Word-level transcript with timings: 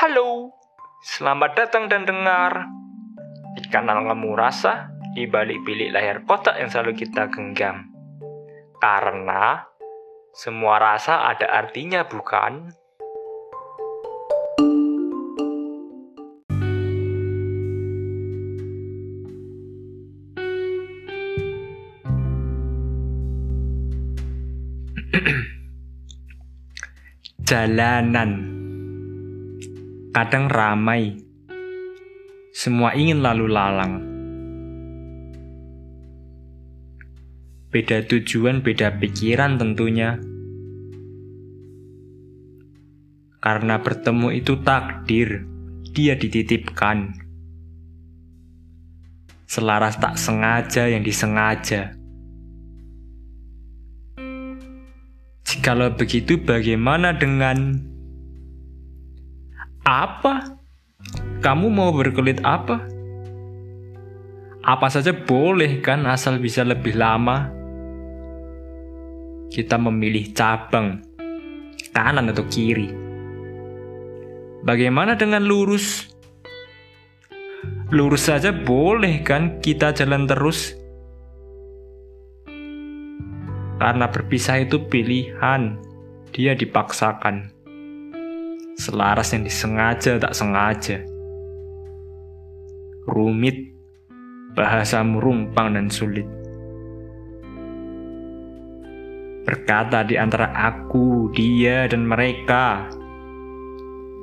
Halo, 0.00 0.48
selamat 1.04 1.60
datang 1.60 1.84
dan 1.84 2.08
dengar 2.08 2.64
di 3.52 3.68
kanal 3.68 4.08
Ngemu 4.08 4.32
Rasa 4.32 4.88
di 5.12 5.28
balik 5.28 5.60
bilik 5.68 5.92
layar 5.92 6.24
kotak 6.24 6.56
yang 6.56 6.72
selalu 6.72 7.04
kita 7.04 7.28
genggam. 7.28 7.84
Karena 8.80 9.60
semua 10.32 10.80
rasa 10.80 11.28
ada 11.28 11.52
artinya, 11.52 12.08
bukan? 12.08 12.72
Jalanan 27.44 28.59
kadang 30.10 30.50
ramai. 30.50 31.22
Semua 32.50 32.98
ingin 32.98 33.22
lalu 33.22 33.46
lalang. 33.46 33.94
Beda 37.70 38.02
tujuan, 38.02 38.66
beda 38.66 38.98
pikiran 38.98 39.54
tentunya. 39.54 40.18
Karena 43.38 43.78
bertemu 43.78 44.28
itu 44.34 44.58
takdir, 44.66 45.46
dia 45.94 46.18
dititipkan. 46.18 47.14
Selaras 49.46 49.94
tak 50.02 50.18
sengaja 50.18 50.90
yang 50.90 51.06
disengaja. 51.06 51.94
Jikalau 55.46 55.94
begitu 55.94 56.42
bagaimana 56.42 57.14
dengan 57.14 57.89
apa? 59.90 60.54
Kamu 61.42 61.66
mau 61.66 61.90
berkelit 61.90 62.38
apa? 62.46 62.86
Apa 64.62 64.86
saja 64.86 65.10
boleh 65.10 65.82
kan 65.82 66.06
asal 66.06 66.38
bisa 66.38 66.62
lebih 66.62 66.94
lama? 66.94 67.50
Kita 69.50 69.74
memilih 69.82 70.30
cabang, 70.30 71.02
kanan 71.90 72.30
atau 72.30 72.46
kiri. 72.46 72.86
Bagaimana 74.62 75.18
dengan 75.18 75.42
lurus? 75.42 76.06
Lurus 77.90 78.30
saja 78.30 78.54
boleh 78.54 79.26
kan 79.26 79.58
kita 79.58 79.90
jalan 79.90 80.30
terus? 80.30 80.78
Karena 83.80 84.06
berpisah 84.06 84.62
itu 84.62 84.86
pilihan, 84.86 85.80
dia 86.30 86.52
dipaksakan 86.54 87.59
selaras 88.80 89.36
yang 89.36 89.44
disengaja 89.44 90.16
tak 90.16 90.32
sengaja. 90.32 91.04
Rumit, 93.04 93.76
bahasa 94.56 95.04
merumpang 95.04 95.76
dan 95.76 95.92
sulit. 95.92 96.24
Berkata 99.44 100.00
di 100.00 100.16
antara 100.16 100.48
aku, 100.56 101.28
dia, 101.36 101.84
dan 101.84 102.08
mereka. 102.08 102.88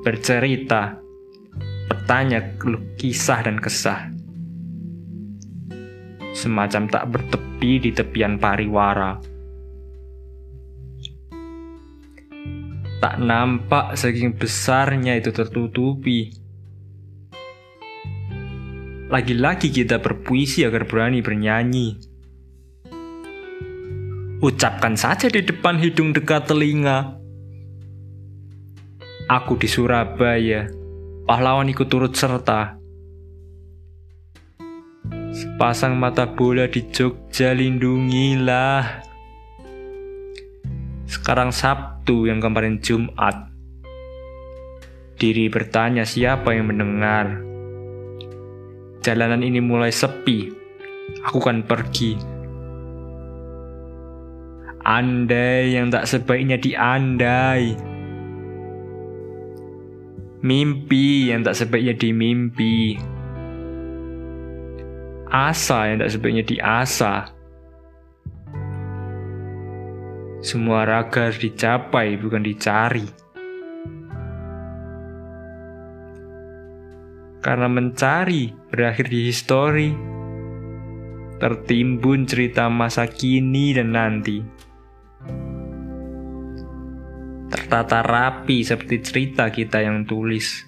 Bercerita, 0.00 0.96
bertanya 1.92 2.40
kisah 2.96 3.40
dan 3.44 3.60
kesah. 3.60 4.08
Semacam 6.32 6.86
tak 6.88 7.04
bertepi 7.10 7.80
di 7.80 7.90
tepian 7.90 8.38
pariwara. 8.40 9.35
Tak 13.06 13.22
nampak 13.22 13.94
saking 13.94 14.34
besarnya 14.34 15.14
itu 15.14 15.30
tertutupi. 15.30 16.34
Lagi-lagi 19.06 19.70
kita 19.70 20.02
berpuisi 20.02 20.66
agar 20.66 20.90
berani 20.90 21.22
bernyanyi. 21.22 22.02
Ucapkan 24.42 24.98
saja 24.98 25.30
di 25.30 25.38
depan 25.38 25.78
hidung 25.78 26.18
dekat 26.18 26.50
telinga. 26.50 27.14
Aku 29.30 29.54
di 29.54 29.70
Surabaya, 29.70 30.66
pahlawan 31.30 31.70
ikut 31.70 31.86
turut 31.86 32.10
serta. 32.10 32.74
Sepasang 35.30 35.94
mata 35.94 36.26
bola 36.26 36.66
di 36.66 36.82
Jogja 36.90 37.54
lindungilah. 37.54 39.05
Sekarang 41.16 41.48
Sabtu 41.48 42.28
yang 42.28 42.44
kemarin 42.44 42.76
Jumat. 42.84 43.48
Diri 45.16 45.48
bertanya 45.48 46.04
siapa 46.04 46.52
yang 46.52 46.68
mendengar. 46.68 47.40
Jalanan 49.00 49.40
ini 49.40 49.64
mulai 49.64 49.88
sepi. 49.88 50.52
Aku 51.24 51.40
kan 51.40 51.64
pergi. 51.64 52.20
Andai 54.84 55.72
yang 55.72 55.88
tak 55.88 56.04
sebaiknya 56.04 56.60
diandai. 56.60 57.80
Mimpi 60.44 61.32
yang 61.32 61.48
tak 61.48 61.56
sebaiknya 61.56 61.96
dimimpi. 61.96 63.00
Asa 65.32 65.88
yang 65.88 66.04
tak 66.04 66.12
sebaiknya 66.12 66.44
diasa 66.44 67.35
Semua 70.44 70.84
raga 70.84 71.28
harus 71.28 71.40
dicapai, 71.40 72.20
bukan 72.20 72.44
dicari. 72.44 73.06
Karena 77.40 77.68
mencari 77.70 78.50
berakhir 78.68 79.06
di 79.06 79.20
histori, 79.30 79.88
tertimbun 81.40 82.26
cerita 82.26 82.66
masa 82.68 83.06
kini 83.06 83.72
dan 83.72 83.94
nanti. 83.94 84.38
Tertata 87.46 88.02
rapi 88.02 88.66
seperti 88.66 88.96
cerita 89.00 89.48
kita 89.48 89.78
yang 89.80 90.02
tulis. 90.04 90.66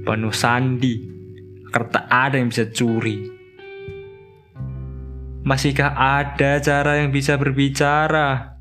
Penuh 0.00 0.34
sandi, 0.34 0.94
tak 1.70 2.08
ada 2.08 2.40
yang 2.40 2.48
bisa 2.48 2.66
curi. 2.72 3.39
Masihkah 5.40 5.96
ada 5.96 6.60
cara 6.60 7.00
yang 7.00 7.08
bisa 7.08 7.40
berbicara? 7.40 8.60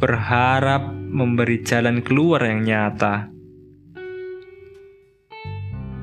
Berharap 0.00 0.88
memberi 0.96 1.60
jalan 1.60 2.00
keluar 2.00 2.40
yang 2.48 2.64
nyata. 2.64 3.28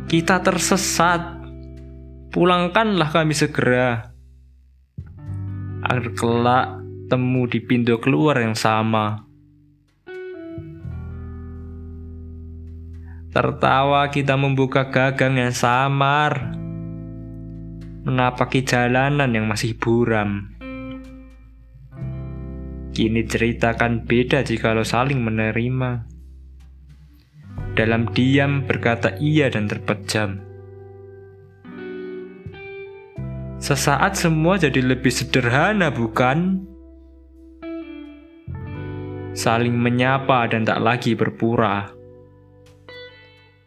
Kita 0.05 0.37
tersesat. 0.37 1.41
Pulangkanlah 2.29 3.09
kami 3.09 3.33
segera. 3.33 4.13
Agar 5.81 6.13
kelak 6.13 6.67
temu 7.09 7.49
di 7.49 7.57
pintu 7.57 7.97
keluar 7.97 8.37
yang 8.37 8.53
sama. 8.53 9.25
Tertawa 13.33 14.13
kita 14.13 14.37
membuka 14.37 14.93
gagang 14.93 15.41
yang 15.41 15.49
samar 15.49 16.62
menapaki 18.03 18.67
jalanan 18.67 19.31
yang 19.31 19.47
masih 19.47 19.79
buram. 19.79 20.51
Kini 22.93 23.25
ceritakan 23.25 24.05
beda 24.05 24.43
jika 24.43 24.75
lo 24.75 24.83
saling 24.83 25.23
menerima. 25.23 26.05
Dalam 27.73 28.05
diam 28.13 28.69
berkata 28.69 29.17
iya 29.17 29.49
dan 29.49 29.65
terpejam. 29.65 30.37
Sesaat 33.57 34.19
semua 34.19 34.59
jadi 34.59 34.83
lebih 34.83 35.09
sederhana, 35.09 35.89
bukan? 35.89 36.67
Saling 39.33 39.73
menyapa 39.73 40.51
dan 40.51 40.67
tak 40.67 40.83
lagi 40.83 41.17
berpura. 41.17 41.89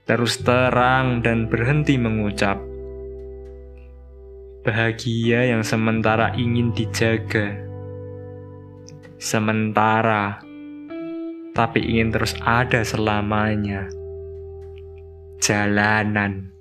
Terus 0.06 0.38
terang 0.44 1.24
dan 1.24 1.50
berhenti 1.50 1.98
mengucap 1.98 2.75
bahagia 4.66 5.46
yang 5.46 5.62
sementara 5.62 6.34
ingin 6.34 6.74
dijaga. 6.74 7.54
Sementara, 9.22 10.42
tapi 11.54 11.86
ingin 11.86 12.10
terus 12.10 12.34
ada 12.42 12.82
selamanya. 12.82 13.86
Jalanan. 15.38 16.55